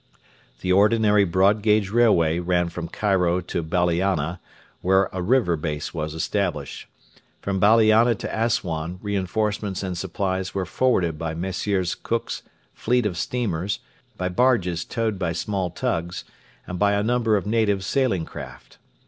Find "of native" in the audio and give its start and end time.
17.37-17.85